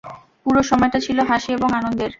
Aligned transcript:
পুরো 0.43 0.61
সময়টা 0.63 0.99
ছিল 1.05 1.17
হাসি 1.29 1.49
এবং 1.57 1.69
আনন্দের! 1.79 2.09